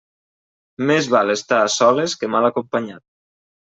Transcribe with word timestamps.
Més 0.91 1.09
val 1.15 1.33
estar 1.33 1.61
a 1.65 1.69
soles 1.75 2.17
que 2.23 2.31
mal 2.37 2.49
acompanyat. 2.53 3.03